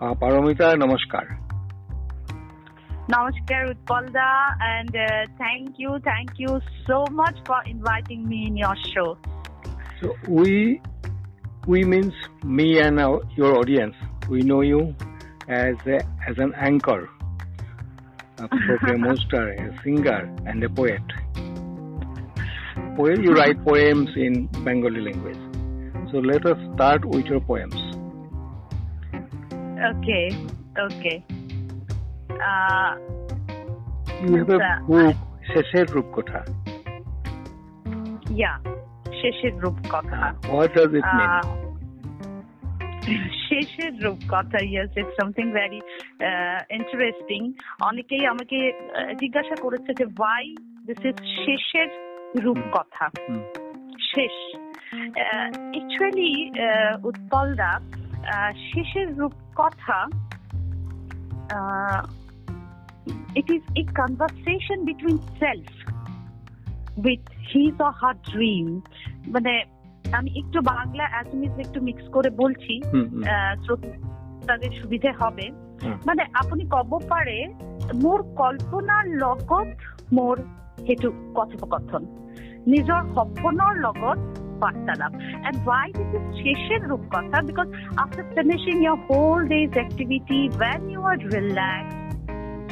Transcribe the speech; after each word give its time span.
Uh, 0.00 0.14
Paramita, 0.14 0.76
namaskar. 0.76 1.38
Namaskar, 3.08 3.72
Utpalda, 3.72 4.56
and 4.60 4.94
uh, 4.94 5.26
thank 5.38 5.78
you, 5.78 5.98
thank 6.04 6.30
you 6.36 6.60
so 6.86 7.06
much 7.10 7.36
for 7.46 7.62
inviting 7.64 8.28
me 8.28 8.46
in 8.48 8.56
your 8.56 8.74
show. 8.94 9.16
So 10.02 10.14
we 10.28 10.82
we 11.66 11.84
means 11.84 12.12
me 12.44 12.78
and 12.78 13.00
our, 13.00 13.22
your 13.36 13.56
audience. 13.56 13.94
We 14.28 14.42
know 14.42 14.60
you 14.60 14.94
as 15.48 15.76
a, 15.86 16.00
as 16.28 16.36
an 16.38 16.52
anchor, 16.56 17.08
a 18.38 18.48
program 18.48 19.00
monster, 19.08 19.50
a 19.52 19.82
singer, 19.82 20.30
and 20.44 20.62
a 20.62 20.68
poet. 20.68 21.02
Well, 22.98 23.18
you 23.18 23.32
write 23.32 23.64
poems 23.64 24.10
in 24.16 24.46
Bengali 24.64 25.00
language. 25.00 25.38
So 26.12 26.18
let 26.18 26.44
us 26.44 26.58
start 26.74 27.04
with 27.04 27.26
your 27.26 27.40
poems. 27.40 27.85
Okay, 29.76 30.26
okay. 30.78 31.16
Book, 34.46 34.62
শেষের 35.46 35.86
রূপকথা. 35.92 36.40
yeah, 38.32 38.56
শেষের 39.20 39.54
রূপকথা 39.58 40.20
What 40.50 40.70
does 40.74 40.92
it 40.92 41.06
mean? 41.16 41.30
Uh, 41.32 41.44
শেষের 43.48 43.92
রূপকথা 44.04 44.58
yes 44.64 44.92
it's 44.96 45.14
something 45.20 45.46
very 45.52 45.80
interesting 46.70 47.40
অনেকেই 47.80 48.24
আমাকে 48.26 48.58
আহ, 48.72 49.10
জিজ্ঞাসা 49.20 49.54
করেছে 49.62 49.90
যে 49.94 50.04
ওয়াই 50.18 50.46
দিস 50.86 51.00
ইজ 51.04 51.16
শেষের 51.44 51.88
রূপকথা। 52.44 53.06
শেষ 54.12 54.34
অ্যাকচুয়ালি 55.72 56.30
উৎপলদা 57.04 57.70
আহ, 57.72 57.80
শেষের 58.68 59.08
রূপকথা 59.20 60.00
it 63.40 63.48
is 63.56 63.64
a 63.80 63.84
conversation 64.00 64.78
between 64.90 65.18
self 65.40 65.70
with 67.04 67.24
his 67.50 67.74
or 67.86 67.92
her 68.00 68.14
dream. 68.32 68.66
মানে 69.34 69.52
আমি 70.18 70.30
একটু 70.40 70.58
বাংলা 70.72 71.04
অ্যাসমিজ 71.12 71.54
একটু 71.64 71.78
মিক্স 71.88 72.04
করে 72.14 72.30
বলছি 72.42 72.74
শ্রোতাদের 73.64 74.72
সুবিধে 74.80 75.10
হবে। 75.20 75.46
মানে 76.08 76.22
আপুনি 76.40 76.62
ক'ব 76.74 76.92
পাৰে 77.12 77.38
মোৰ 78.02 78.18
কল্পনাৰ 78.40 79.04
লগত 79.22 79.68
মোৰ 80.16 80.34
সেইটো 80.86 81.08
কথোপকথন। 81.36 82.02
নিজৰ 82.72 83.00
সপোনৰ 83.16 83.72
লগত 83.86 84.18
বাৰ্তালাপ 84.61 85.13
and 85.47 85.59
why 85.67 85.87
this 85.97 86.11
is 86.17 86.25
শেষেৰ 86.43 86.81
ৰূপকথা 86.91 87.39
because 87.49 87.67
after 88.03 88.27
finishing 88.35 88.75
your 88.85 88.97
whole 89.07 89.39
days 89.53 89.71
activity 89.85 90.39
when 90.61 90.81
you 90.93 91.01
are 91.11 91.17
relax 91.35 91.91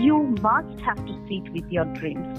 you 0.04 0.16
must 0.46 0.78
have 0.88 0.98
to 1.08 1.14
chat 1.28 1.46
with 1.54 1.66
your 1.76 1.88
dreams 2.00 2.30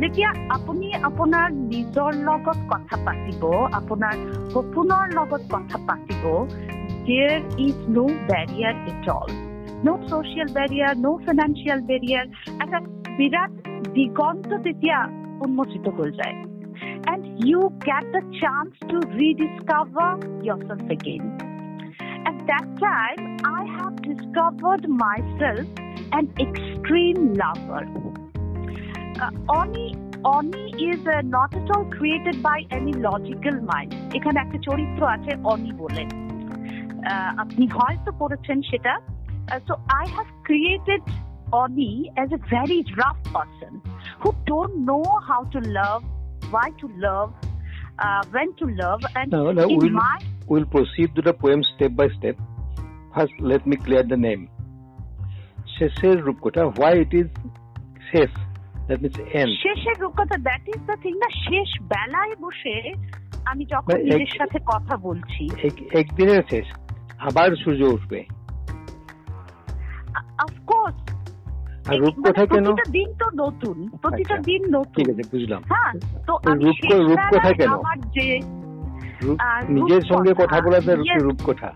যেতিয়া 0.00 0.30
আপুনি 0.56 0.86
আপোনাৰ 1.10 1.46
নিজৰ 1.72 2.10
লগত 2.28 2.58
কথা 2.72 2.96
পাতিব 3.06 3.42
আপোনাৰ 3.80 4.14
সপোনৰ 4.52 5.04
লগত 5.18 5.42
কথা 5.54 5.78
পাতিব 5.88 6.24
there 7.08 7.42
is 7.58 7.76
no 7.88 8.06
barrier 8.28 8.72
at 8.86 9.08
all. 9.08 9.28
No 9.82 9.92
social 10.08 10.48
barrier, 10.48 10.94
no 10.96 11.12
financial 11.26 11.80
barrier. 11.88 12.24
একটা 12.62 12.78
বিরাট 13.18 13.52
দিগন্ত 13.94 14.50
তেতিয়া 14.64 14.98
উন্মোচিত 15.44 15.86
হৈ 15.96 16.10
যায় 16.18 16.34
and 17.06 17.20
you 17.40 17.60
get 17.82 18.04
the 18.12 18.22
chance 18.40 18.74
to 18.90 18.96
rediscover 19.12 20.08
yourself 20.42 20.84
again. 20.90 21.24
At 22.26 22.38
that 22.46 22.66
time, 22.80 23.22
I 23.58 23.62
have 23.76 23.94
discovered 24.02 24.84
myself 24.98 25.66
an 26.12 26.26
extreme 26.38 27.22
lover. 27.34 27.84
Uh, 29.16 29.30
Oni 29.50 29.86
Oni 30.26 30.64
is 30.84 31.00
uh, 31.06 31.20
not 31.26 31.54
at 31.54 31.70
all 31.70 31.84
created 31.86 32.42
by 32.42 32.58
any 32.70 32.94
logical 33.08 33.56
mind. 33.72 33.90
এখানে 34.16 34.36
একটা 34.44 34.58
চরিত্র 34.68 35.02
আছে 35.14 35.32
অনি 35.52 35.70
বলে 35.82 36.04
আহ, 37.04 37.30
আপনি 37.42 37.64
হয়তো 37.78 38.10
পড়েছেন 38.20 38.58
সেটা 38.70 38.94
so 39.66 39.74
I 39.98 40.04
have 40.16 40.28
created 40.48 41.02
Oni 41.62 41.90
as 42.16 42.30
a 42.38 42.40
very 42.52 42.78
rough 43.02 43.18
person 43.34 43.72
who 44.22 44.28
don't 44.50 44.74
know 44.90 44.98
how 45.28 45.42
to 45.54 45.58
love 45.78 45.98
why 46.53 46.69
to 46.81 46.87
love, 46.87 47.29
uh, 47.97 48.31
when 48.31 48.49
to 48.61 48.65
love, 48.75 49.01
and 49.15 49.27
No, 49.33 49.51
no, 49.51 49.67
in 49.67 49.77
we'll- 49.77 49.93
my 49.93 50.17
We'll 50.51 50.69
proceed 50.69 51.07
to 51.15 51.21
the 51.21 51.33
poem 51.43 51.59
step 51.59 51.91
by 51.91 52.07
step. 52.07 52.35
First, 53.15 53.51
let 53.51 53.61
me 53.67 53.85
clear 53.87 54.07
the 54.07 54.21
name. 54.25 54.47
শেষের 55.79 56.23
রূপকথা. 56.23 56.61
Why 56.63 56.93
it 57.01 57.13
is 57.13 57.27
শেষ? 58.11 58.29
That 58.87 58.97
means 58.97 59.17
end. 59.19 59.47
শেষের 59.47 59.99
রূপকথা 59.99 60.37
that 60.37 60.67
is 60.67 60.81
the 60.85 60.95
thing 61.01 61.13
না 61.15 61.29
শেষ 61.29 61.81
বেলায় 61.81 62.35
বসে 62.35 62.93
আমি 63.45 63.65
যখন 63.65 63.93
মানে 63.93 64.03
নিজের 64.03 64.37
সাথে 64.37 64.59
কথা 64.65 64.97
বলছি 64.97 65.49
একদিনের 65.99 66.43
শেষ 66.49 66.65
আবার 67.19 67.55
সূর্য 67.55 67.81
উঠবে 67.83 68.25
আর 71.89 71.95
রূপকথা 72.03 72.43
কেন? 72.45 72.67
দিন 72.97 73.09
তো 73.21 73.27
নতুন 73.43 73.77
প্রতিটা 74.01 74.35
আচ্ছা, 74.35 74.47
দিন 74.49 74.61
নতুন। 74.75 74.93
ঠিক 74.97 75.07
আছে 75.13 75.23
বুঝলাম। 75.31 75.61
হ্যাঁ 75.71 75.91
তো 76.27 76.33
রূপকথা 77.09 77.51
কেন? 77.59 77.71
আমার 77.79 77.97
যে 78.15 78.27
নিজের 79.77 80.03
সঙ্গে 80.11 80.31
কথা 80.41 80.57
বলা 80.61 80.79
রূপকথা। 81.27 81.69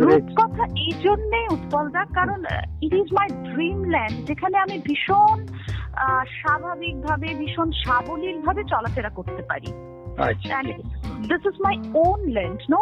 রূপকথা 0.00 0.64
এই 0.84 0.92
জন্যে 1.06 1.38
উৎপলদা 1.56 2.02
কারণ 2.14 2.40
it 2.86 2.92
is 3.02 3.08
my 3.18 3.28
dream 3.50 3.78
land 3.94 4.16
যেখানে 4.28 4.56
আমি 4.58 4.76
ভীষণ 4.78 5.38
স্বাভাবিক 6.40 6.96
ভাবে 7.06 7.28
ভীষণ 7.40 7.68
সাবলীল 7.84 8.38
ভাবে 8.46 8.62
চলাফেরা 8.72 9.10
করতে 9.18 9.42
পারি। 9.50 9.70
This 11.30 11.42
is 11.50 11.56
my 11.66 11.76
own 12.04 12.20
land 12.36 12.60
no 12.72 12.80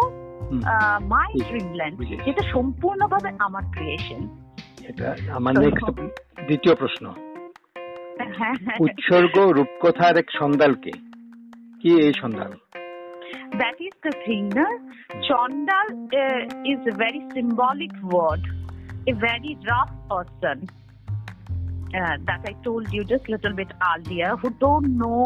my 1.15 1.31
dream 1.49 1.69
land. 1.81 1.97
যেটা 2.26 2.43
সম্পূর্ণভাবে 2.55 3.28
আমার 3.38 3.65
ক্রিয়েশন 3.75 4.22
এটা 4.89 5.07
আমার 5.38 5.53
তো- 5.55 5.61
নেক্সট 5.63 5.95
দ্বিতীয় 6.47 6.73
প্রশ্ন 6.75 7.05
হ্যাঁ 8.39 8.55
উৎসর্গ 8.85 9.35
রূপকথার 9.57 10.16
এক 10.22 10.27
সন্ধালকে 10.39 10.91
কি 11.81 11.89
এই 12.05 12.13
সন্ধান 12.23 12.51
that 13.61 13.77
is 13.88 13.95
the 14.05 14.13
thing 14.25 14.45
na 14.57 14.67
chandal 15.27 15.88
uh, 16.23 16.72
is 16.72 16.79
a 16.94 16.95
very 17.03 17.22
symbolic 17.35 17.94
word 18.13 18.44
a 19.11 19.13
very 19.27 19.53
rough 19.72 19.94
person 20.11 20.57
uh, 22.00 22.16
that 22.27 22.41
i 22.51 22.53
told 22.67 22.85
you 22.95 23.01
just 23.13 23.25
little 23.33 23.55
bit 23.61 23.72
earlier 23.91 24.29
who 24.41 24.50
don't 24.66 24.89
know 25.03 25.25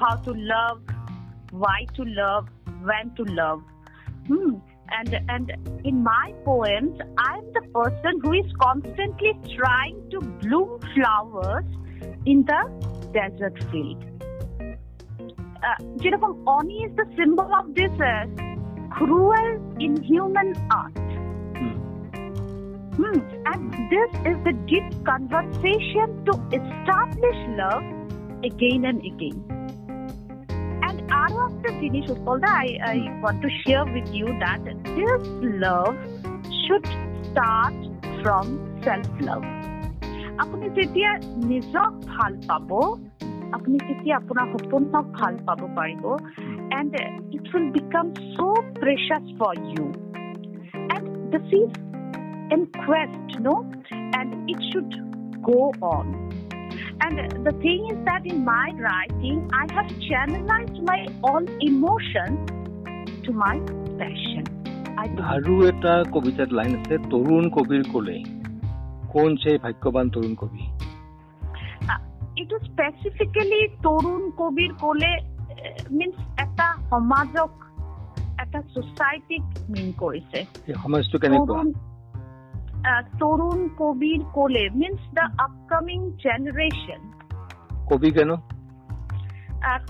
how 0.00 0.14
to 0.26 0.32
love 0.52 0.78
why 1.62 1.78
to 1.96 2.02
love 2.22 2.44
when 2.88 3.06
to 3.18 3.24
love 3.40 3.60
hmm. 4.28 4.52
and 4.98 5.10
and 5.34 5.46
in 5.84 5.96
my 6.02 6.26
poems 6.44 6.94
i'm 7.18 7.46
the 7.58 7.64
person 7.78 8.12
who 8.22 8.32
is 8.32 8.50
constantly 8.66 9.32
trying 9.58 9.98
to 10.10 10.18
bloom 10.42 10.70
flowers 10.94 11.68
in 12.26 12.44
the 12.44 12.60
desert 13.12 13.56
field 13.70 14.02
uh, 15.66 15.78
যেরকম 16.02 16.32
Oni 16.56 16.76
is 16.86 16.92
the 17.00 17.06
symbol 17.18 17.48
of 17.60 17.64
this 17.78 17.96
cruel 18.96 19.50
inhuman 19.86 20.50
art 20.80 20.96
hmm, 21.58 21.76
Hmm. 22.98 23.18
And 23.50 23.62
this 23.90 24.10
is 24.30 24.36
the 24.48 24.54
deep 24.70 24.88
conversation 25.04 26.08
to 26.26 26.32
establish 26.58 27.38
love 27.60 27.84
again 28.44 28.84
and 28.84 29.00
again. 29.10 29.57
And 31.28 31.28
আরো 31.28 31.38
একটা 31.50 31.70
জিনিস 31.82 32.04
উৎপলদা 32.14 32.50
I, 32.66 32.68
I 32.94 32.96
want 33.22 33.38
to 33.44 33.50
share 33.62 33.86
with 33.96 34.08
you 34.18 34.26
that 34.44 34.62
this 34.98 35.22
love 35.64 35.96
should 36.62 36.86
start 37.28 37.76
from 38.22 38.44
self-love. 38.86 39.46
আপুনি 40.42 40.66
যেতিয়া 40.78 41.10
নিজক 41.50 41.92
ভাল 42.14 42.32
পাব 42.48 42.70
আপুনি 43.56 43.76
তেতিয়া 43.88 44.14
আপোনাৰ 44.22 44.46
সপোনক 44.54 45.06
ভাল 45.18 45.34
পাব 45.46 45.60
পাৰিব 45.78 46.04
and 46.78 46.90
uh, 46.94 47.36
it 47.36 47.44
will 47.52 47.70
become 47.80 48.10
so 48.36 48.48
precious 48.80 49.24
for 49.38 49.52
you. 49.54 49.84
And 50.94 51.04
this 51.32 51.46
is 51.60 51.70
in 52.50 52.66
quest, 52.84 53.40
no? 53.40 53.54
And 54.18 54.28
it 54.52 54.60
should 54.70 54.92
go 55.42 55.72
on. 55.94 56.06
And 57.01 57.45
the 57.45 57.53
thing 57.63 57.87
is 57.91 57.99
that 58.05 58.25
in 58.25 58.43
my 58.45 58.67
writing, 58.77 59.37
I 59.53 59.65
have 59.73 59.89
channelized 60.07 60.79
my 60.83 61.07
all 61.23 61.45
emotions 61.61 62.39
to 63.25 63.31
my 63.43 63.55
passion. 63.99 64.45
আৰু 65.33 65.53
এটা 65.67 65.93
কবিতাত 66.15 66.49
line 66.59 66.71
আছে 66.79 66.95
তৰুণ 67.11 67.45
কবিৰ 67.57 67.83
কোলে 67.93 68.17
কোন 69.13 69.29
সেই 69.43 69.57
ভাগ্যৱান 69.65 70.05
তৰুণ 70.15 70.33
কবি 70.41 70.63
এইটো 72.39 72.57
স্পেচিফিকেলি 72.65 73.61
তৰুণ 73.85 74.23
কবিৰ 74.41 74.71
ক'লে 74.81 75.11
মিনছ 75.99 76.17
এটা 76.43 76.67
সমাজক 76.91 77.51
এটা 78.43 78.59
ছ'চাইটিক 78.73 79.43
মিন 79.73 79.87
কৰিছে 80.01 80.39
সমাজটো 80.83 81.17
কেনেকুৱা 81.23 81.61
তরুণ 83.19 83.69
কবির 83.77 84.23
কোলে 84.33 84.69
মিন্স 84.69 85.13
দ্য 85.13 85.43
আপকামিং 85.43 86.11
জেনারেশন 86.11 87.11
কবি 87.87 88.11
কেন? 88.11 88.35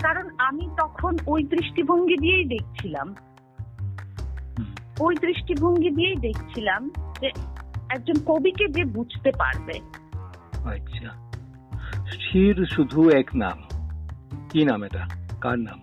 কারণ 0.02 0.28
আমি 0.38 0.68
তখন 0.78 1.16
ওই 1.26 1.44
দৃষ্টিভঙ্গি 1.44 2.16
দিয়েই 2.16 2.44
দেখছিলাম। 2.44 3.14
ওই 5.00 5.16
দৃষ্টিভঙ্গি 5.20 5.90
দিয়েই 5.90 6.16
দেখছিলাম 6.16 6.90
যে 7.20 7.30
একজন 7.90 8.24
কবিকে 8.26 8.68
যে 8.68 8.84
বুঝতে 8.84 9.32
পারবে। 9.38 9.80
আচ্ছা। 10.70 11.30
স্থির 12.12 12.66
শুধু 12.66 13.10
এক 13.10 13.30
নাম। 13.34 13.62
কি 14.50 14.64
নাম 14.64 14.82
এটা? 14.82 15.06
কার 15.40 15.58
নাম? 15.58 15.80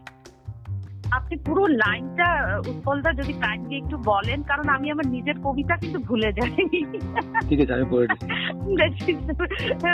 আপনি 1.12 1.36
পুরো 1.38 1.64
লাইনটা 1.68 2.28
উৎপলদা 2.72 3.12
যদি 3.14 3.34
কাইন্ডলি 3.34 3.76
একটু 3.78 3.98
বলেন 3.98 4.44
কারণ 4.44 4.70
আমি 4.70 4.92
আমার 4.92 5.08
নিজের 5.08 5.38
কবিতা 5.44 5.76
কিন্তু 5.78 6.00
ভুলে 6.00 6.30
যাই। 6.34 6.52
ঠিক 7.50 7.60
আছে 7.62 7.74
আমি 7.74 7.86
পড়ে 7.92 8.08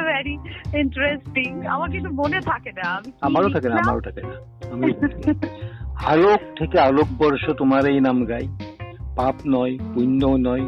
ভেরি 0.10 0.36
ইন্টারেস্টিং 0.82 1.50
আমার 1.66 1.90
কিন্তু 1.92 2.10
মনে 2.10 2.40
থাকে 2.42 2.72
না 2.72 2.86
আমি 2.98 3.10
আমারও 3.22 3.50
থাকে 3.50 3.68
না 3.70 3.76
আমারও 3.76 4.02
থাকে 4.02 4.22
না। 4.22 4.36
আমি 4.74 4.94
আলোক 6.06 6.42
থেকে 6.60 6.80
আলোক 6.80 7.08
বর্ষ 7.18 7.44
তোমার 7.52 7.86
এই 7.86 8.00
নাম 8.00 8.26
গাই 8.26 8.46
পাপ 9.16 9.36
নয় 9.46 9.78
পুণ্য 9.94 10.22
নয় 10.48 10.66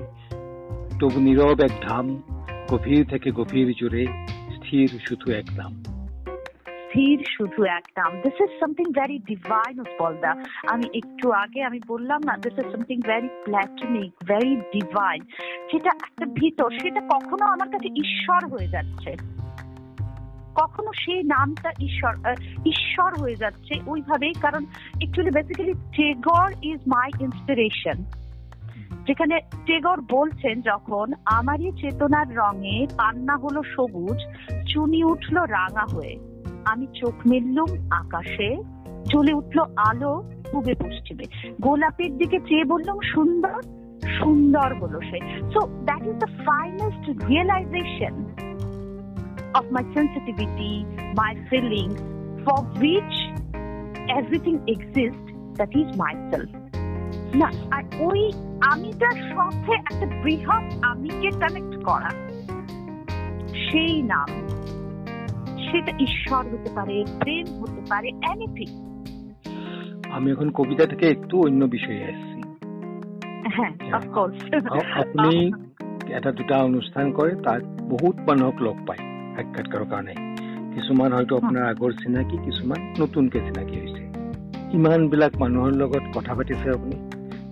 তবু 0.99 1.19
নীরব 1.19 1.59
এক 1.61 1.73
ধাম 1.89 2.05
গভীর 2.71 3.05
থেকে 3.09 3.31
গভীর 3.31 3.67
জুড়ে 3.79 4.03
স্থির 4.55 4.89
শুধু 5.07 5.31
এক 5.31 5.45
নাম 5.57 5.73
স্থির 6.95 7.23
শুধু 7.37 7.63
এক 7.63 7.85
নাম 7.97 8.21
this 8.21 8.41
is 8.41 8.49
something 8.59 8.85
very 8.91 9.19
divine 9.19 9.79
উৎপলদা 9.79 10.31
আমি 10.67 10.83
একটু 10.93 11.31
আগে 11.31 11.63
আমি 11.63 11.79
বললাম 11.87 12.21
না 12.25 12.37
this 12.37 12.53
is 12.57 12.71
something 12.71 13.01
very 13.05 13.27
platonic 13.27 14.11
very 14.27 14.55
divine 14.55 15.21
যেটা 15.73 15.91
একটা 16.03 16.25
ভিতর, 16.25 16.71
সেটা 16.81 17.01
কখনো 17.01 17.45
আমার 17.45 17.69
কাছে 17.69 17.87
ঈশ্বর 17.87 18.49
হয়ে 18.49 18.67
যাচ্ছে। 18.67 19.15
কখনো 20.55 20.91
সেই 21.05 21.23
নামটা 21.23 21.69
ঈশ্বর 21.79 22.13
ঈশ্বর 22.65 23.11
হয়ে 23.19 23.35
যাচ্ছে 23.35 23.73
ওইভাবেই, 23.87 24.33
কারণ 24.41 24.65
actually 25.01 25.31
basically 25.31 25.73
Tagore 25.73 26.47
is 26.63 26.79
my 26.87 27.11
inspiration 27.19 28.03
যেখানে 29.07 29.39
টেগর 29.65 29.97
বলছেন 30.11 30.61
যখন, 30.61 31.13
আমারই 31.25 31.71
চেতনার 31.81 32.35
রঙে 32.35 32.87
পান্না 32.97 33.35
হলো 33.35 33.61
সবুজ, 33.63 34.19
চুনি 34.73 35.03
উঠল 35.03 35.37
রাঙা 35.37 35.85
হয়ে। 35.95 36.34
আমি 36.65 36.85
চোখ 36.99 37.15
মেললুম 37.25 37.71
আকাশে 38.01 38.49
চলে 39.09 39.31
উঠল 39.33 39.57
আলো 39.89 40.11
পূবে 40.51 40.73
পশ্চিমে 40.83 41.25
গোলাপের 41.61 42.11
দিকে 42.17 42.37
চেয়ে 42.47 42.65
বললাম 42.65 42.97
সুন্দর 43.13 43.59
সুন্দর 44.19 44.69
হলো 44.81 44.99
সে 45.09 45.19
so 45.53 45.59
that 45.85 46.01
is 46.09 46.15
the 46.23 46.29
finest 46.45 47.03
realization 47.29 48.15
of 49.55 49.71
my 49.71 49.83
sensitivity, 49.93 50.73
my 51.15 51.31
feelings, 51.49 51.97
for 52.45 52.57
which 52.75 53.15
everything 54.09 54.57
exists, 54.67 55.27
that 55.55 55.71
is 55.73 55.89
myself. 55.97 56.51
না 57.35 57.49
আর 57.71 57.83
ওই 57.99 58.21
আমিটার 58.71 59.17
সাথে 59.31 59.73
একটা 59.81 60.05
বৃহৎ 60.23 60.65
আমিকে 60.91 61.29
কানেক্ট 61.41 61.73
করা 61.83 62.11
সেই 63.65 63.95
নাম 64.11 64.29
সেটা 65.71 65.91
ঈশ্বর 65.99 66.43
হতে 66.45 66.69
পারে 66.75 66.95
প্রেম 67.19 67.45
হতে 67.61 67.81
পারে 67.89 68.09
এনিথিং 68.31 68.69
আমি 70.11 70.31
এখন 70.31 70.47
কবিতা 70.51 70.85
থেকে 70.85 71.05
একটু 71.07 71.41
অন্য 71.41 71.65
বিষয়ে 71.65 72.01
এসেছি 72.03 72.39
হ্যাঁ 73.55 73.71
অফকোর্স 73.93 74.35
আ- 74.71 74.89
আপুনি 74.95 75.33
এটা 76.09 76.31
দুটা 76.31 76.55
অনুষ্ঠান 76.63 77.05
কৰে 77.11 77.33
তাত 77.43 77.61
বহুত 77.89 78.15
মানুহক 78.27 78.57
লগ 78.61 78.77
পায় 78.87 79.01
সাক্ষাৎকাৰৰ 79.35 79.85
কাৰণে 79.85 80.15
কিছুমান 80.75 81.09
হয়তো 81.13 81.33
আপোনাৰ 81.37 81.63
আগৰ 81.63 81.91
চিনাকি 82.03 82.37
কিছুমান 82.45 82.79
নতুনকে 82.99 83.39
চিনাকি 83.39 83.75
হৈছে 83.79 84.03
ইমানবিলাক 84.73 85.33
মানুহৰ 85.39 85.71
লগত 85.71 86.05
কথা 86.13 86.33
পাতিছে 86.35 86.67
আপুনি 86.69 86.95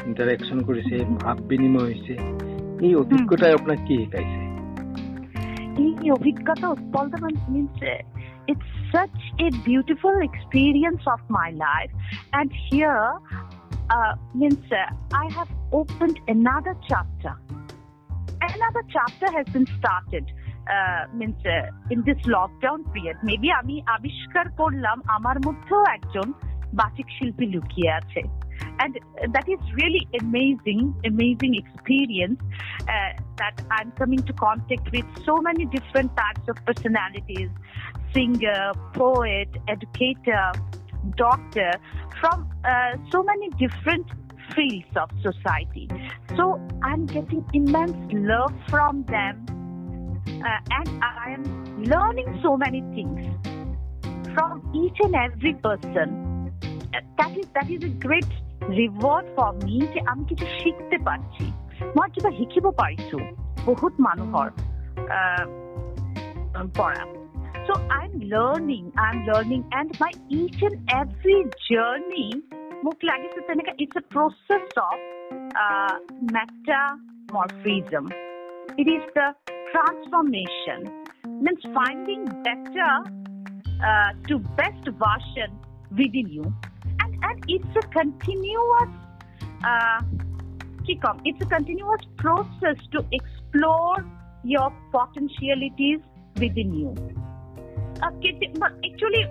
ইণ্টাৰেকশ্যন 0.07 0.59
কৰিছে 0.61 0.95
ভাৱ 1.17 1.37
বিনিময় 1.47 1.83
হৈছে। 1.83 2.13
এই 2.81 2.95
অভিজ্ঞতাই 2.95 3.53
আপোনাক 3.53 3.79
কি 3.87 3.93
শিকাইছে? 3.97 4.42
এই 5.84 6.10
অভিজ্ঞতা 6.10 6.66
উৎপলতা 6.74 7.18
means 7.54 7.78
it's 8.50 8.70
such 8.92 9.20
a 9.46 9.48
beautiful 9.68 10.16
experience 10.28 11.04
of 11.14 11.20
my 11.28 11.48
life 11.68 11.92
and 12.32 12.48
here 12.68 13.02
uh, 13.90 14.12
means 14.34 14.64
uh, 14.72 15.22
I 15.22 15.26
have 15.38 15.50
opened 15.72 16.16
another 16.28 16.74
chapter 16.88 17.32
another 18.50 18.82
chapter 18.96 19.28
has 19.32 19.46
been 19.54 19.68
started 19.78 20.24
uh, 20.66 21.02
means 21.14 21.40
uh, 21.46 21.92
in 21.94 21.98
this 22.02 22.20
lockdown 22.26 22.80
period 22.92 23.16
maybe 23.22 23.48
আমি 23.60 23.76
আবিষ্কার 23.96 24.46
করলাম 24.60 24.96
আমার 25.16 25.36
মধ্যেও 25.46 25.82
একজন 25.96 26.28
বাচিক 26.80 27.08
শিল্পী 27.16 27.46
লুকিয়ে 27.54 27.90
আছে 28.00 28.22
and 28.79 28.99
that 29.33 29.47
is 29.47 29.59
really 29.73 30.07
amazing 30.19 30.93
amazing 31.05 31.55
experience 31.55 32.39
uh, 32.81 33.21
that 33.37 33.61
I'm 33.71 33.91
coming 33.91 34.19
to 34.23 34.33
contact 34.33 34.91
with 34.91 35.05
so 35.25 35.37
many 35.37 35.65
different 35.65 36.15
types 36.17 36.47
of 36.47 36.57
personalities 36.65 37.49
singer, 38.13 38.71
poet, 38.93 39.49
educator, 39.67 40.51
doctor 41.17 41.71
from 42.21 42.49
uh, 42.63 42.95
so 43.11 43.23
many 43.23 43.49
different 43.51 44.07
fields 44.55 44.85
of 44.95 45.09
society. 45.21 45.89
So 46.37 46.61
I'm 46.83 47.05
getting 47.05 47.45
immense 47.53 47.97
love 48.13 48.53
from 48.69 49.03
them 49.05 49.45
uh, 50.27 50.59
and 50.71 51.03
I 51.03 51.31
am 51.31 51.83
learning 51.83 52.39
so 52.43 52.57
many 52.57 52.81
things 52.93 53.25
from 54.33 54.69
each 54.75 54.97
and 55.01 55.15
every 55.15 55.53
person. 55.55 56.51
That 57.17 57.37
is 57.37 57.47
that 57.55 57.69
is 57.69 57.83
a 57.83 57.89
great 57.89 58.27
reward 58.80 59.26
for 59.36 59.50
me 59.64 59.76
যে 59.94 60.00
আমি 60.10 60.22
কিছু 60.30 60.46
শিখতে 60.60 60.96
পারছি 61.06 61.46
মই 61.96 62.08
কিবা 62.14 62.30
শিকিব 62.38 62.64
পাৰিছো 62.80 63.18
বহুত 63.68 63.94
মানুহৰ 64.06 64.48
আহ, 65.18 65.44
পৰা 66.78 67.02
So 67.68 67.74
I'm 68.00 68.14
learning, 68.34 68.84
I'm 69.04 69.18
learning, 69.26 69.62
and 69.78 69.88
my 70.02 70.12
each 70.40 70.60
and 70.68 70.76
every 71.00 71.40
journey, 71.70 72.30
মোক 72.84 72.98
লাগিছে 73.10 73.40
তেনেকা 73.48 73.72
it's 73.82 73.96
a 74.02 74.06
process 74.14 74.68
of 74.88 74.96
uh, 75.64 75.94
metamorphism. 76.36 78.04
It 78.80 78.88
is 78.96 79.04
the 79.18 79.28
transformation, 79.72 80.78
means 81.44 81.62
finding 81.78 82.22
better 82.48 82.92
uh, 83.88 84.10
to 84.28 84.34
best 84.60 84.84
version 85.04 85.50
within 86.00 86.26
you, 86.36 86.46
and 87.22 87.22
and 87.28 87.38
it's 87.48 87.74
a 87.82 87.84
continuous. 87.98 88.92
Uh, 89.70 90.00
কি 90.86 90.94
কম, 91.04 91.16
it's 91.28 91.40
a 91.46 91.48
continuous 91.56 92.04
process 92.22 92.78
to 92.94 92.98
explore 93.18 93.98
your 94.44 94.68
potentialities 94.94 96.00
within 96.36 96.70
you. 96.80 96.90
Actually 98.86 99.22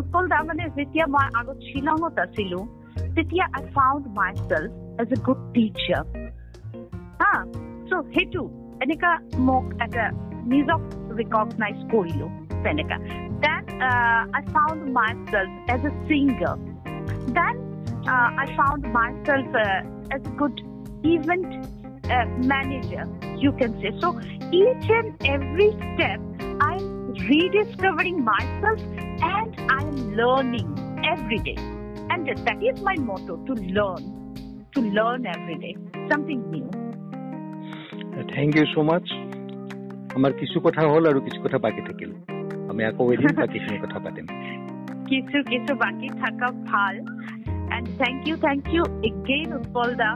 Utpal 0.00 0.24
da 0.32 0.38
মানে 0.48 0.64
যেতিয়া 0.78 1.04
মই 1.14 1.26
আগত 1.40 1.58
শ্বিলঙত 1.68 2.16
আছিলো 2.24 2.58
তেতিয়া 3.16 3.44
I 3.56 3.62
found 3.76 4.04
myself 4.48 4.70
as 5.02 5.08
a 5.16 5.18
good 5.26 5.40
teacher 5.54 6.04
হা 7.22 7.32
চ' 7.88 8.04
সেইটো 8.14 8.42
এনেকা 8.84 9.10
মোক 9.48 9.64
এটা 9.84 10.04
নিজক 10.52 10.80
ৰিকগনাইজ 11.18 11.78
কৰিলো 11.92 12.26
তেনেকা 12.64 12.96
then 13.42 13.62
I 14.36 14.42
found 14.54 14.80
myself 15.30 15.50
as 15.74 15.82
a 15.88 15.92
singer 16.06 16.58
Then 17.38 17.54
I 18.40 18.46
found 18.58 18.82
myself 19.28 19.50
as 20.14 20.22
a 20.28 20.30
good 20.40 20.56
event 21.14 21.50
manager, 22.52 23.04
you 23.36 23.52
can 23.52 23.72
say. 23.80 23.90
So 24.00 24.08
each 24.52 24.86
and 24.90 25.08
every 25.24 25.70
step, 25.70 26.20
I'm 26.60 27.14
rediscovering 27.30 28.18
myself 28.24 28.80
and 29.36 29.50
I'm 29.70 30.14
learning 30.16 30.68
every 31.04 31.38
day. 31.38 31.58
And 32.10 32.26
that 32.46 32.62
is 32.62 32.80
my 32.82 32.96
motto 32.96 33.36
to 33.48 33.54
learn, 33.78 34.02
to 34.72 34.80
learn 34.80 35.26
every 35.26 35.56
day, 35.56 35.74
something 36.12 36.40
new. 36.50 36.68
Thank 38.34 38.50
you 38.58 38.64
so' 38.72 38.76
much 38.88 39.06
আমাৰ 40.16 40.32
কিছু 40.40 40.56
কথা 40.66 40.82
হ'ল 40.90 41.04
আৰু 41.10 41.20
কিছু 41.26 41.38
কথা 41.44 41.58
বাকী 41.64 41.82
থাকিল 41.88 42.10
আমি 42.70 42.82
আকৌ 42.90 43.04
এদিন 43.14 43.32
বাকীখিনি 43.40 43.78
কথা 43.84 43.98
পাতিম 44.04 44.26
কিছু 45.07 45.37
কিছু 45.49 45.75
বাকি 45.75 46.09
থাকা 46.09 46.47
ভালো। 46.65 47.03
And 47.75 47.87
thank 47.97 48.27
you 48.27 48.35
thank 48.37 48.73
you 48.73 48.83
again 49.03 49.53
Utpal 49.53 49.95
da 49.95 50.11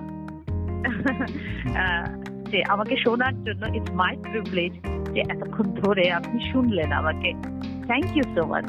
আহ, 1.75 2.05
যে 2.49 2.63
আমাকে 2.69 2.95
শোনার 2.97 3.43
জন্য 3.43 3.75
ইটস 3.75 3.91
মাই 3.91 4.17
প্রিভিলেজ 4.17 4.73
যে 5.13 5.21
এতক্ষণ 5.29 5.63
ধরে 5.63 6.11
আপনি 6.11 6.51
শুনলেন 6.51 6.91
আমাকে। 6.91 7.33
Thank 7.87 8.17
you 8.17 8.23
so 8.35 8.45
much 8.47 8.65